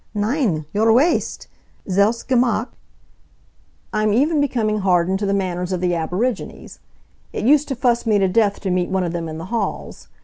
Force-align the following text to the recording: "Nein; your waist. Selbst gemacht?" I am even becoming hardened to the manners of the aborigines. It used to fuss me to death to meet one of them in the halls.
"Nein; 0.15 0.65
your 0.73 0.91
waist. 0.91 1.47
Selbst 1.87 2.27
gemacht?" 2.27 2.73
I 3.93 4.01
am 4.01 4.13
even 4.13 4.41
becoming 4.41 4.79
hardened 4.79 5.19
to 5.19 5.27
the 5.27 5.31
manners 5.35 5.71
of 5.71 5.79
the 5.79 5.93
aborigines. 5.93 6.79
It 7.31 7.45
used 7.45 7.67
to 7.67 7.75
fuss 7.75 8.07
me 8.07 8.17
to 8.17 8.27
death 8.27 8.61
to 8.61 8.71
meet 8.71 8.89
one 8.89 9.03
of 9.03 9.13
them 9.13 9.29
in 9.29 9.37
the 9.37 9.45
halls. 9.53 10.07